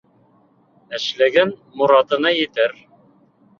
Эшләгән 0.99 1.53
моратына 1.83 2.35
етер. 2.41 2.77